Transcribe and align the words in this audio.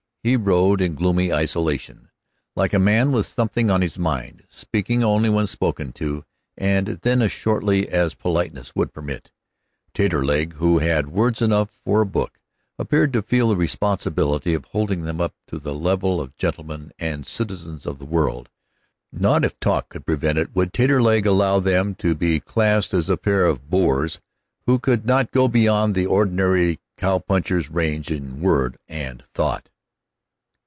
He 0.23 0.35
rode 0.37 0.81
in 0.81 0.93
gloomy 0.93 1.33
isolation, 1.33 2.09
like 2.55 2.73
a 2.75 2.77
man 2.79 3.11
with 3.11 3.25
something 3.25 3.71
on 3.71 3.81
his 3.81 3.97
mind, 3.97 4.45
speaking 4.49 5.03
only 5.03 5.29
when 5.31 5.47
spoken 5.47 5.91
to, 5.93 6.25
and 6.55 6.85
then 7.01 7.23
as 7.23 7.31
shortly 7.31 7.89
as 7.89 8.13
politeness 8.13 8.75
would 8.75 8.93
permit. 8.93 9.31
Taterleg, 9.95 10.53
who 10.57 10.77
had 10.77 11.07
words 11.11 11.41
enough 11.41 11.71
for 11.71 12.01
a 12.01 12.05
book, 12.05 12.39
appeared 12.77 13.13
to 13.13 13.23
feel 13.23 13.49
the 13.49 13.55
responsibility 13.57 14.53
of 14.53 14.65
holding 14.65 15.05
them 15.05 15.19
up 15.19 15.33
to 15.47 15.57
the 15.57 15.73
level 15.73 16.21
of 16.21 16.37
gentlemen 16.37 16.91
and 16.99 17.25
citizens 17.25 17.87
of 17.87 17.97
the 17.97 18.05
world. 18.05 18.47
Not 19.11 19.43
if 19.43 19.59
talk 19.59 19.89
could 19.89 20.05
prevent 20.05 20.37
it 20.37 20.55
would 20.55 20.71
Taterleg 20.71 21.25
allow 21.25 21.59
them 21.59 21.95
to 21.95 22.13
be 22.13 22.39
classed 22.39 22.93
as 22.93 23.09
a 23.09 23.17
pair 23.17 23.47
of 23.47 23.71
boors 23.71 24.19
who 24.67 24.77
could 24.77 25.03
not 25.03 25.31
go 25.31 25.47
beyond 25.47 25.95
the 25.95 26.05
ordinary 26.05 26.79
cow 26.95 27.17
puncher's 27.17 27.71
range 27.71 28.11
in 28.11 28.39
word 28.39 28.77
and 28.87 29.23
thought. 29.33 29.69